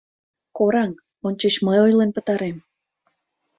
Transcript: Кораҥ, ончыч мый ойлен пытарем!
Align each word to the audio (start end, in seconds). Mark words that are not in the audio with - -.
Кораҥ, 0.57 0.91
ончыч 1.27 1.55
мый 1.65 1.77
ойлен 1.85 2.09
пытарем! 2.15 2.57